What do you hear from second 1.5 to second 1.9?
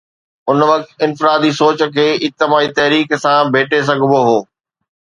سوچ